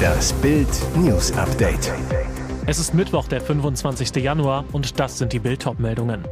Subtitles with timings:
[0.00, 1.92] Das Bild News Update.
[2.66, 4.16] Es ist Mittwoch, der 25.
[4.16, 6.24] Januar und das sind die Bild meldungen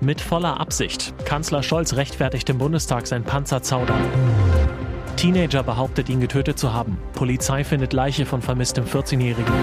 [0.00, 1.14] Mit voller Absicht.
[1.24, 4.00] Kanzler Scholz rechtfertigt im Bundestag sein Panzerzaudern.
[5.16, 6.98] Teenager behauptet, ihn getötet zu haben.
[7.14, 9.54] Polizei findet Leiche von vermisstem 14-Jährigen.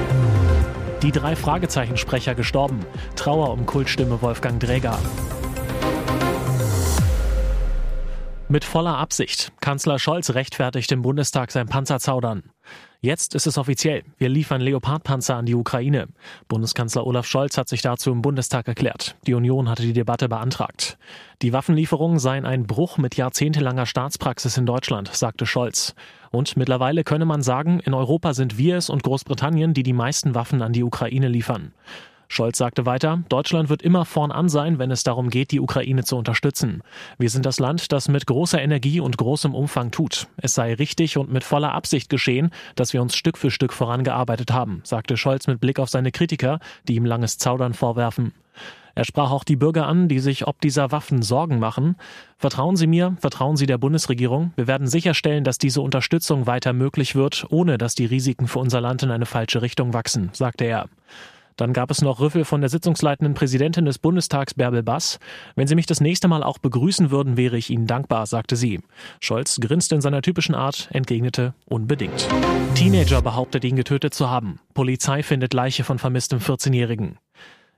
[1.02, 2.80] Die drei Fragezeichensprecher gestorben.
[3.16, 4.98] Trauer um Kultstimme Wolfgang Dräger.
[8.48, 9.52] Mit voller Absicht.
[9.60, 12.44] Kanzler Scholz rechtfertigt im Bundestag sein Panzerzaudern.
[13.02, 14.04] Jetzt ist es offiziell.
[14.20, 16.10] Wir liefern Leopardpanzer an die Ukraine.
[16.48, 19.16] Bundeskanzler Olaf Scholz hat sich dazu im Bundestag erklärt.
[19.26, 21.00] Die Union hatte die Debatte beantragt.
[21.42, 25.96] Die Waffenlieferungen seien ein Bruch mit jahrzehntelanger Staatspraxis in Deutschland, sagte Scholz.
[26.30, 30.36] Und mittlerweile könne man sagen, in Europa sind wir es und Großbritannien, die die meisten
[30.36, 31.74] Waffen an die Ukraine liefern.
[32.28, 36.04] Scholz sagte weiter, Deutschland wird immer vorn an sein, wenn es darum geht, die Ukraine
[36.04, 36.82] zu unterstützen.
[37.18, 40.28] Wir sind das Land, das mit großer Energie und großem Umfang tut.
[40.38, 44.52] Es sei richtig und mit voller Absicht geschehen, dass wir uns Stück für Stück vorangearbeitet
[44.52, 48.34] haben, sagte Scholz mit Blick auf seine Kritiker, die ihm langes Zaudern vorwerfen.
[48.96, 51.98] Er sprach auch die Bürger an, die sich ob dieser Waffen Sorgen machen.
[52.38, 54.54] Vertrauen Sie mir, vertrauen Sie der Bundesregierung.
[54.56, 58.80] Wir werden sicherstellen, dass diese Unterstützung weiter möglich wird, ohne dass die Risiken für unser
[58.80, 60.88] Land in eine falsche Richtung wachsen, sagte er.
[61.58, 65.20] Dann gab es noch Rüffel von der sitzungsleitenden Präsidentin des Bundestags Bärbel Bass.
[65.56, 68.82] Wenn Sie mich das nächste Mal auch begrüßen würden, wäre ich Ihnen dankbar, sagte sie.
[69.22, 72.28] Scholz grinste in seiner typischen Art, entgegnete unbedingt.
[72.76, 74.60] Teenager behauptet, ihn getötet zu haben.
[74.74, 77.20] Polizei findet Leiche von vermisstem 14-Jährigen.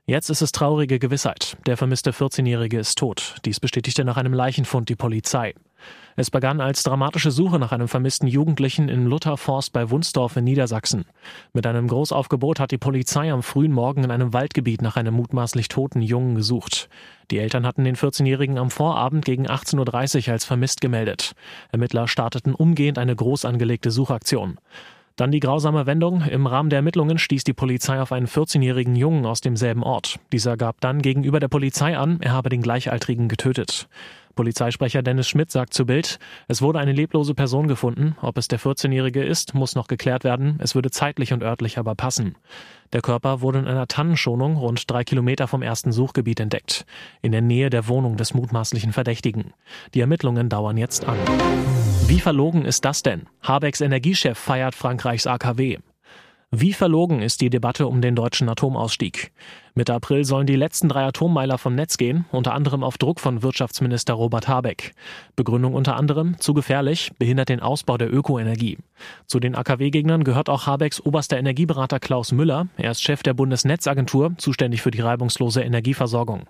[0.06, 1.56] Jetzt ist es traurige Gewissheit.
[1.66, 3.36] Der vermisste 14-Jährige ist tot.
[3.44, 5.54] Dies bestätigte nach einem Leichenfund die Polizei.
[6.20, 11.04] Es begann als dramatische Suche nach einem vermissten Jugendlichen in Lutherforst bei Wunsdorf in Niedersachsen.
[11.52, 15.68] Mit einem Großaufgebot hat die Polizei am frühen Morgen in einem Waldgebiet nach einem mutmaßlich
[15.68, 16.88] toten Jungen gesucht.
[17.30, 21.36] Die Eltern hatten den 14-Jährigen am Vorabend gegen 18.30 Uhr als vermisst gemeldet.
[21.70, 24.58] Ermittler starteten umgehend eine groß angelegte Suchaktion.
[25.14, 26.22] Dann die grausame Wendung.
[26.22, 30.18] Im Rahmen der Ermittlungen stieß die Polizei auf einen 14-jährigen Jungen aus demselben Ort.
[30.32, 33.88] Dieser gab dann gegenüber der Polizei an, er habe den Gleichaltrigen getötet.
[34.38, 38.14] Polizeisprecher Dennis Schmidt sagt zu Bild, es wurde eine leblose Person gefunden.
[38.22, 40.60] Ob es der 14-Jährige ist, muss noch geklärt werden.
[40.62, 42.36] Es würde zeitlich und örtlich aber passen.
[42.92, 46.86] Der Körper wurde in einer Tannenschonung rund drei Kilometer vom ersten Suchgebiet entdeckt.
[47.20, 49.54] In der Nähe der Wohnung des mutmaßlichen Verdächtigen.
[49.94, 51.18] Die Ermittlungen dauern jetzt an.
[52.06, 53.26] Wie verlogen ist das denn?
[53.42, 55.78] Habecks Energiechef feiert Frankreichs AKW.
[56.50, 59.32] Wie verlogen ist die Debatte um den deutschen Atomausstieg?
[59.74, 63.42] Mitte April sollen die letzten drei Atommeiler vom Netz gehen, unter anderem auf Druck von
[63.42, 64.92] Wirtschaftsminister Robert Habeck.
[65.36, 68.78] Begründung unter anderem, zu gefährlich, behindert den Ausbau der Ökoenergie.
[69.26, 72.68] Zu den AKW-Gegnern gehört auch Habecks oberster Energieberater Klaus Müller.
[72.78, 76.46] Er ist Chef der Bundesnetzagentur, zuständig für die reibungslose Energieversorgung.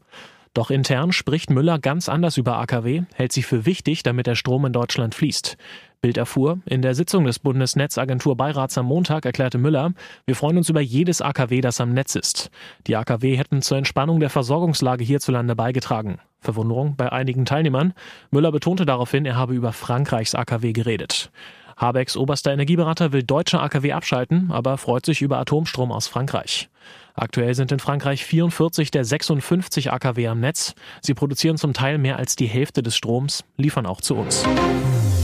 [0.54, 4.64] Doch intern spricht Müller ganz anders über AKW, hält sie für wichtig, damit der Strom
[4.64, 5.56] in Deutschland fließt.
[6.00, 9.94] Bild erfuhr, in der Sitzung des Bundesnetzagentur-Beirats am Montag erklärte Müller,
[10.26, 12.50] wir freuen uns über jedes AKW, das am Netz ist.
[12.86, 16.20] Die AKW hätten zur Entspannung der Versorgungslage hierzulande beigetragen.
[16.38, 17.94] Verwunderung bei einigen Teilnehmern.
[18.30, 21.32] Müller betonte daraufhin, er habe über Frankreichs AKW geredet.
[21.78, 26.68] Habecks oberster Energieberater will deutsche AKW abschalten, aber freut sich über Atomstrom aus Frankreich.
[27.14, 30.74] Aktuell sind in Frankreich 44 der 56 AKW am Netz.
[31.00, 34.44] Sie produzieren zum Teil mehr als die Hälfte des Stroms, liefern auch zu uns.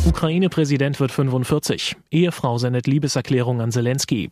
[0.06, 1.96] Ukraine-Präsident wird 45.
[2.10, 4.30] Ehefrau sendet Liebeserklärung an Zelensky.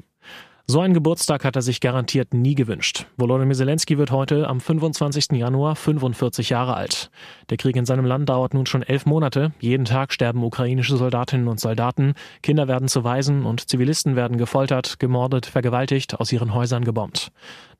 [0.68, 3.06] So einen Geburtstag hat er sich garantiert nie gewünscht.
[3.16, 5.32] Volodymyr Zelensky wird heute am 25.
[5.32, 7.10] Januar 45 Jahre alt.
[7.50, 9.52] Der Krieg in seinem Land dauert nun schon elf Monate.
[9.58, 12.14] Jeden Tag sterben ukrainische Soldatinnen und Soldaten.
[12.42, 17.32] Kinder werden zu Waisen und Zivilisten werden gefoltert, gemordet, vergewaltigt, aus ihren Häusern gebombt.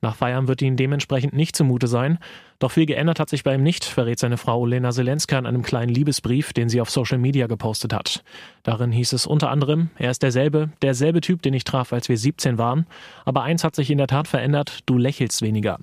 [0.03, 2.19] Nach Feiern wird ihnen dementsprechend nicht zumute sein.
[2.59, 5.63] Doch viel geändert hat sich bei ihm nicht, verrät seine Frau Olena Zelenska in einem
[5.63, 8.25] kleinen Liebesbrief, den sie auf Social Media gepostet hat.
[8.65, 12.19] Darin hieß es unter anderem, er ist derselbe, derselbe Typ, den ich traf, als wir
[12.19, 12.87] 17 waren.
[13.25, 15.79] Aber eins hat sich in der Tat verändert, du lächelst weniger.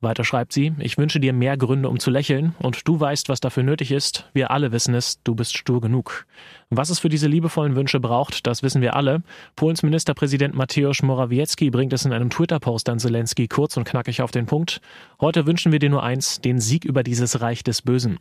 [0.00, 3.40] Weiter schreibt sie, ich wünsche dir mehr Gründe, um zu lächeln, und du weißt, was
[3.40, 4.28] dafür nötig ist.
[4.34, 6.26] Wir alle wissen es, du bist stur genug.
[6.70, 9.22] Was es für diese liebevollen Wünsche braucht, das wissen wir alle.
[9.54, 14.32] Polens Ministerpräsident Mateusz Morawiecki bringt es in einem Twitter-Post an Zelensky kurz und knackig auf
[14.32, 14.80] den Punkt.
[15.20, 18.18] Heute wünschen wir dir nur eins, den Sieg über dieses Reich des Bösen.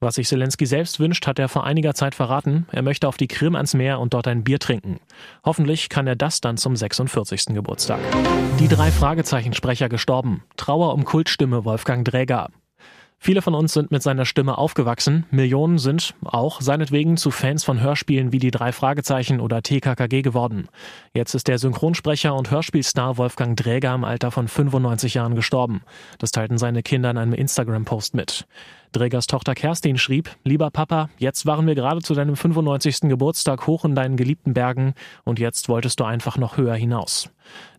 [0.00, 2.66] Was sich Zelensky selbst wünscht, hat er vor einiger Zeit verraten.
[2.72, 4.98] Er möchte auf die Krim ans Meer und dort ein Bier trinken.
[5.44, 7.54] Hoffentlich kann er das dann zum 46.
[7.54, 8.00] Geburtstag.
[8.58, 10.42] Die drei Fragezeichensprecher gestorben.
[10.56, 12.48] Trauer um Kultstimme Wolfgang Dräger.
[13.24, 15.24] Viele von uns sind mit seiner Stimme aufgewachsen.
[15.30, 20.68] Millionen sind auch seinetwegen zu Fans von Hörspielen wie die drei Fragezeichen oder TKKG geworden.
[21.14, 25.80] Jetzt ist der Synchronsprecher und Hörspielstar Wolfgang Dräger im Alter von 95 Jahren gestorben.
[26.18, 28.46] Das teilten seine Kinder in einem Instagram-Post mit.
[28.94, 33.08] Drägers Tochter Kerstin schrieb, lieber Papa, jetzt waren wir gerade zu deinem 95.
[33.08, 34.94] Geburtstag hoch in deinen geliebten Bergen
[35.24, 37.28] und jetzt wolltest du einfach noch höher hinaus.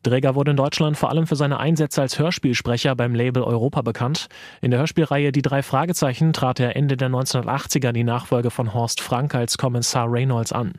[0.03, 4.27] Dräger wurde in Deutschland vor allem für seine Einsätze als Hörspielsprecher beim Label Europa bekannt.
[4.61, 8.99] In der Hörspielreihe Die drei Fragezeichen trat er Ende der 1980er die Nachfolge von Horst
[8.99, 10.73] Frank als Kommissar Reynolds an.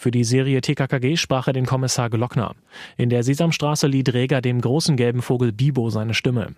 [0.00, 2.54] Für die Serie TKKG sprach er den Kommissar Glockner.
[2.96, 6.54] In der Sesamstraße lieh Dräger dem großen gelben Vogel Bibo seine Stimme.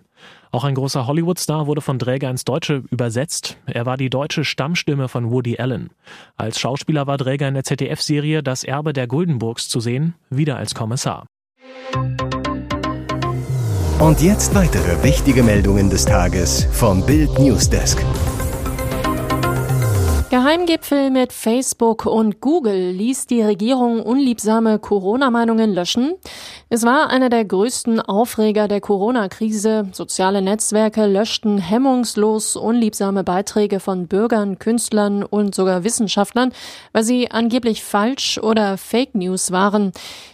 [0.51, 3.57] Auch ein großer Hollywood-Star wurde von Dräger ins Deutsche übersetzt.
[3.65, 5.89] Er war die deutsche Stammstimme von Woody Allen.
[6.37, 10.75] Als Schauspieler war Dräger in der ZDF-Serie Das Erbe der Guldenburgs zu sehen, wieder als
[10.75, 11.25] Kommissar.
[13.97, 18.05] Und jetzt weitere wichtige Meldungen des Tages vom Bild Newsdesk.
[20.41, 26.15] Geheimgipfel mit Facebook und Google ließ die Regierung unliebsame Corona-Meinungen löschen.
[26.67, 29.89] Es war einer der größten Aufreger der Corona-Krise.
[29.91, 36.53] Soziale Netzwerke löschten hemmungslos unliebsame Beiträge von Bürgern, Künstlern und sogar Wissenschaftlern,
[36.91, 39.91] weil sie angeblich falsch oder Fake News waren.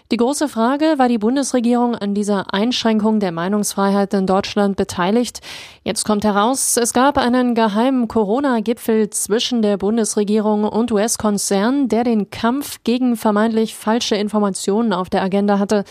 [0.09, 5.41] Die große Frage, war die Bundesregierung an dieser Einschränkung der Meinungsfreiheit in Deutschland beteiligt?
[5.83, 12.29] Jetzt kommt heraus, es gab einen geheimen Corona-Gipfel zwischen der Bundesregierung und US-Konzern, der den
[12.29, 15.83] Kampf gegen vermeintlich falsche Informationen auf der Agenda hatte.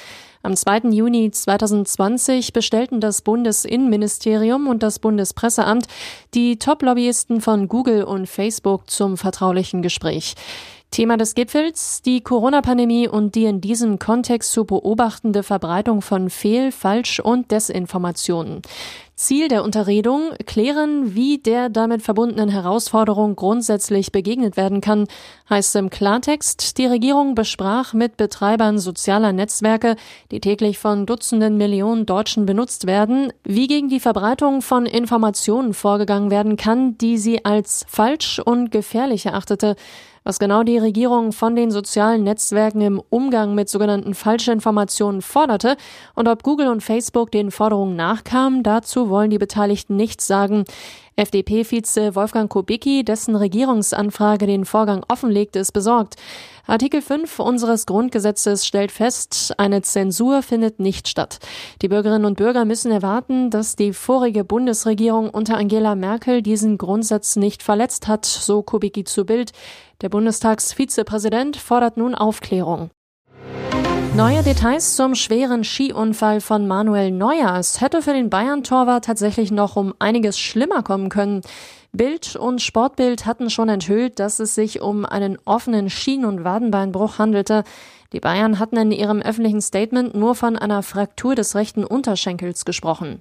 [0.43, 0.93] Am 2.
[0.93, 5.89] Juni 2020 bestellten das Bundesinnenministerium und das Bundespresseamt
[6.33, 10.37] die Top-Lobbyisten von Google und Facebook zum vertraulichen Gespräch.
[10.97, 16.73] Thema des Gipfels die Corona-Pandemie und die in diesem Kontext zu beobachtende Verbreitung von Fehl-,
[16.73, 18.63] Falsch- und Desinformationen.
[19.15, 25.07] Ziel der Unterredung, klären, wie der damit verbundenen Herausforderung grundsätzlich begegnet werden kann,
[25.51, 29.97] heißt im Klartext, die Regierung besprach mit Betreibern sozialer Netzwerke,
[30.31, 36.31] die täglich von Dutzenden Millionen Deutschen benutzt werden, wie gegen die Verbreitung von Informationen vorgegangen
[36.31, 39.77] werden kann, die sie als falsch und gefährlich erachtete.
[40.27, 45.77] Was genau die Regierung von den sozialen Netzwerken im Umgang mit sogenannten Falschinformationen forderte
[46.17, 50.65] und ob Google und Facebook den Forderungen nachkamen, dazu wollen die Beteiligten nichts sagen.
[51.17, 56.17] FDP-Vize Wolfgang Kubicki, dessen Regierungsanfrage den Vorgang offenlegt, ist besorgt.
[56.67, 61.39] Artikel 5 unseres Grundgesetzes stellt fest, eine Zensur findet nicht statt.
[61.81, 67.37] Die Bürgerinnen und Bürger müssen erwarten, dass die vorige Bundesregierung unter Angela Merkel diesen Grundsatz
[67.37, 69.53] nicht verletzt hat, so Kubicki zu Bild.
[70.03, 72.91] Der Bundestagsvizepräsident fordert nun Aufklärung.
[74.17, 77.55] Neue Details zum schweren Skiunfall von Manuel Neuer.
[77.59, 81.43] Es hätte für den Bayern-Torwart tatsächlich noch um einiges schlimmer kommen können.
[81.93, 87.19] Bild und Sportbild hatten schon enthüllt, dass es sich um einen offenen Schien- und Wadenbeinbruch
[87.19, 87.63] handelte.
[88.15, 93.21] Die Bayern hatten in ihrem öffentlichen Statement nur von einer Fraktur des rechten Unterschenkels gesprochen.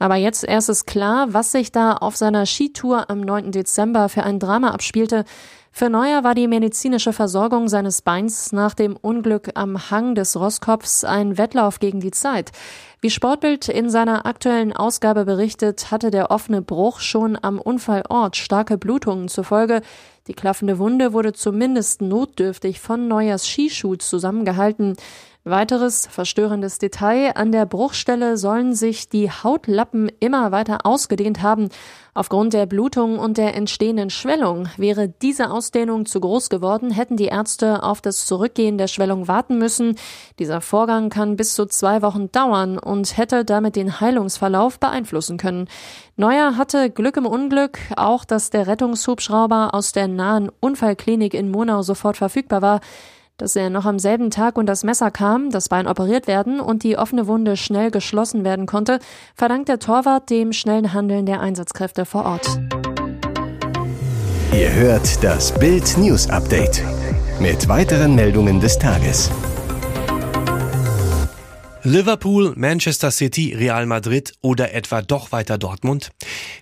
[0.00, 3.52] Aber jetzt erst ist klar, was sich da auf seiner Skitour am 9.
[3.52, 5.24] Dezember für ein Drama abspielte.
[5.74, 11.02] Für Neuer war die medizinische Versorgung seines Beins nach dem Unglück am Hang des Rosskopfs
[11.02, 12.52] ein Wettlauf gegen die Zeit.
[13.00, 18.76] Wie Sportbild in seiner aktuellen Ausgabe berichtet, hatte der offene Bruch schon am Unfallort starke
[18.76, 19.80] Blutungen zur Folge.
[20.26, 24.96] Die klaffende Wunde wurde zumindest notdürftig von Neuers Skischuh zusammengehalten.
[25.44, 31.68] Weiteres verstörendes Detail, an der Bruchstelle sollen sich die Hautlappen immer weiter ausgedehnt haben.
[32.14, 37.24] Aufgrund der Blutung und der entstehenden Schwellung wäre diese Ausdehnung zu groß geworden, hätten die
[37.24, 39.96] Ärzte auf das Zurückgehen der Schwellung warten müssen.
[40.38, 45.66] Dieser Vorgang kann bis zu zwei Wochen dauern und hätte damit den Heilungsverlauf beeinflussen können.
[46.14, 51.82] Neuer hatte Glück im Unglück, auch dass der Rettungshubschrauber aus der nahen Unfallklinik in Monau
[51.82, 52.80] sofort verfügbar war
[53.42, 56.84] dass er noch am selben Tag und das Messer kam, das Bein operiert werden und
[56.84, 59.00] die offene Wunde schnell geschlossen werden konnte,
[59.34, 62.60] verdankt der Torwart dem schnellen Handeln der Einsatzkräfte vor Ort.
[64.52, 66.84] Ihr hört das Bild News Update
[67.40, 69.28] mit weiteren Meldungen des Tages.
[71.84, 76.12] Liverpool, Manchester City, Real Madrid oder etwa doch weiter Dortmund?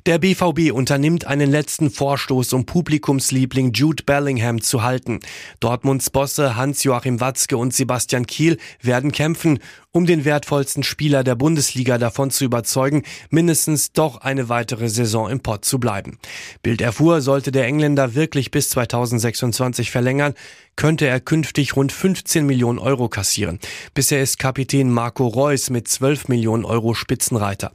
[0.07, 5.21] Der BVB unternimmt einen letzten Vorstoß, um Publikumsliebling Jude Bellingham zu halten.
[5.61, 9.59] Dortmunds Bosse Hans-Joachim Watzke und Sebastian Kiel werden kämpfen,
[9.93, 15.41] um den wertvollsten Spieler der Bundesliga davon zu überzeugen, mindestens doch eine weitere Saison im
[15.41, 16.19] Pott zu bleiben.
[16.63, 20.33] Bild erfuhr, sollte der Engländer wirklich bis 2026 verlängern,
[20.81, 23.59] könnte er künftig rund 15 Millionen Euro kassieren.
[23.93, 27.73] Bisher ist Kapitän Marco Reus mit 12 Millionen Euro Spitzenreiter.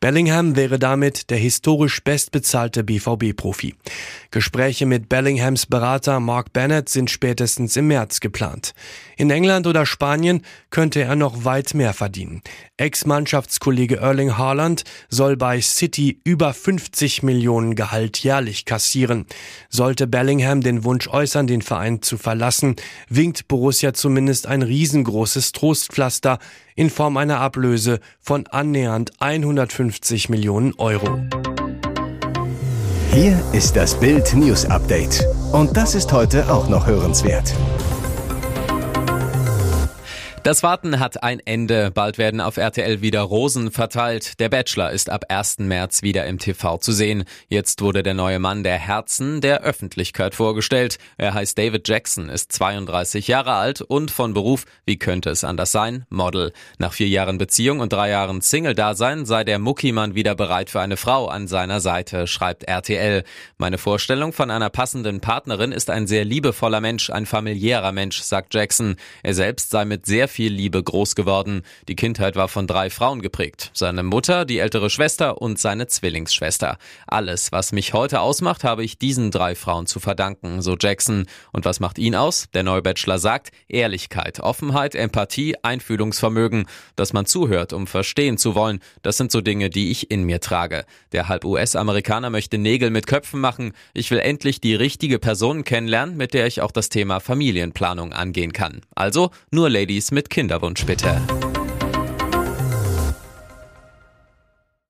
[0.00, 3.76] Bellingham wäre damit der historisch bestbezahlte BVB-Profi.
[4.32, 8.74] Gespräche mit Bellinghams Berater Mark Bennett sind spätestens im März geplant.
[9.16, 12.42] In England oder Spanien könnte er noch weit mehr verdienen.
[12.78, 19.26] Ex-Mannschaftskollege Erling Haaland soll bei City über 50 Millionen Gehalt jährlich kassieren.
[19.68, 22.39] Sollte Bellingham den Wunsch äußern, den Verein zu verlassen,
[23.08, 26.38] winkt Borussia zumindest ein riesengroßes Trostpflaster
[26.74, 31.20] in Form einer Ablöse von annähernd 150 Millionen Euro.
[33.12, 35.26] Hier ist das Bild News Update.
[35.52, 37.52] Und das ist heute auch noch hörenswert.
[40.42, 41.90] Das Warten hat ein Ende.
[41.90, 44.40] Bald werden auf RTL wieder Rosen verteilt.
[44.40, 45.58] Der Bachelor ist ab 1.
[45.58, 47.24] März wieder im TV zu sehen.
[47.48, 50.96] Jetzt wurde der neue Mann der Herzen der Öffentlichkeit vorgestellt.
[51.18, 55.72] Er heißt David Jackson, ist 32 Jahre alt und von Beruf, wie könnte es anders
[55.72, 56.54] sein, Model.
[56.78, 60.96] Nach vier Jahren Beziehung und drei Jahren Single-Dasein sei der Muckimann wieder bereit für eine
[60.96, 63.24] Frau an seiner Seite, schreibt RTL.
[63.58, 68.54] Meine Vorstellung von einer passenden Partnerin ist ein sehr liebevoller Mensch, ein familiärer Mensch, sagt
[68.54, 68.96] Jackson.
[69.22, 71.62] Er selbst sei mit sehr viel Liebe groß geworden.
[71.88, 73.70] Die Kindheit war von drei Frauen geprägt.
[73.74, 76.78] Seine Mutter, die ältere Schwester und seine Zwillingsschwester.
[77.06, 81.26] Alles, was mich heute ausmacht, habe ich diesen drei Frauen zu verdanken, so Jackson.
[81.52, 82.48] Und was macht ihn aus?
[82.54, 88.80] Der neue Bachelor sagt, Ehrlichkeit, Offenheit, Empathie, Einfühlungsvermögen, dass man zuhört, um verstehen zu wollen.
[89.02, 90.84] Das sind so Dinge, die ich in mir trage.
[91.12, 93.72] Der halb US-Amerikaner möchte Nägel mit Köpfen machen.
[93.94, 98.52] Ich will endlich die richtige Person kennenlernen, mit der ich auch das Thema Familienplanung angehen
[98.52, 98.82] kann.
[98.94, 101.39] Also nur Ladies mit mit Kinderwunsch bitte.